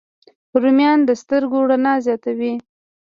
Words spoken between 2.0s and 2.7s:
زیاتوي